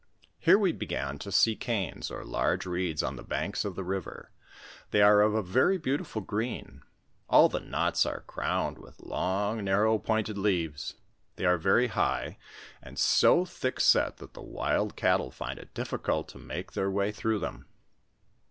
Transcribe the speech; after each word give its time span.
Here 0.39 0.57
we 0.57 0.71
began 0.71 1.19
to 1.19 1.31
see 1.31 1.55
canes, 1.55 2.09
or 2.09 2.25
large 2.25 2.65
reeds 2.65 3.03
on 3.03 3.17
the 3.17 3.23
banks 3.23 3.63
of 3.63 3.75
the 3.75 3.83
river; 3.83 4.31
they 4.89 4.99
are 5.03 5.21
of 5.21 5.35
a 5.35 5.43
very 5.43 5.77
beautiful 5.77 6.23
green; 6.23 6.81
all 7.29 7.49
the 7.49 7.59
knots 7.59 8.03
are 8.07 8.21
crowned 8.25 8.79
with 8.79 8.99
long, 9.03 9.63
narrow, 9.63 9.99
pointed 9.99 10.39
leaves; 10.39 10.95
they 11.35 11.45
are 11.45 11.59
very 11.59 11.85
high, 11.89 12.39
and 12.81 12.97
so 12.97 13.45
thicknset, 13.45 14.17
that 14.17 14.33
the 14.33 14.41
wild 14.41 14.95
cattle 14.95 15.29
find 15.29 15.59
it 15.59 15.71
difScult 15.75 16.27
to 16.29 16.39
make 16.39 16.71
their 16.71 16.89
way 16.89 17.11
through 17.11 17.37
them. 17.37 17.67